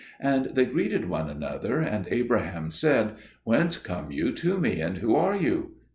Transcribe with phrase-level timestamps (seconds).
[0.19, 5.15] And they greeted one another, and Abraham said, "Whence come you to me, and who
[5.15, 5.73] are you?"